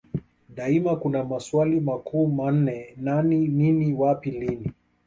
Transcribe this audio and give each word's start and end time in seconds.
Daima 0.49 0.95
kuna 0.95 1.23
maswali 1.23 1.79
makuu 1.79 2.27
manne 2.27 2.93
Nani 2.97 3.47
nini 3.47 3.93
wapi 3.93 4.31
lini 4.31 4.71